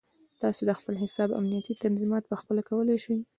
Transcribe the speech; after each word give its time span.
تاسو 0.41 0.61
د 0.65 0.71
خپل 0.79 0.95
حساب 1.03 1.29
امنیتي 1.39 1.73
تنظیمات 1.83 2.23
پخپله 2.31 2.61
کولی 2.69 2.97
شئ. 3.03 3.17